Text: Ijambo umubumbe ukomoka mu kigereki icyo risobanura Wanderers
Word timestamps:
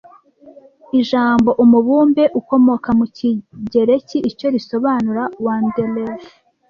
Ijambo 0.99 1.49
umubumbe 1.63 2.23
ukomoka 2.39 2.89
mu 2.99 3.05
kigereki 3.15 4.17
icyo 4.29 4.47
risobanura 4.55 5.23
Wanderers 5.45 6.25